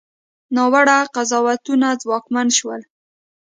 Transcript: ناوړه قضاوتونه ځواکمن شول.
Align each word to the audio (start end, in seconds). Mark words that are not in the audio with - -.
ناوړه 0.55 0.97
قضاوتونه 1.15 1.87
ځواکمن 2.01 2.47
شول. 2.57 2.81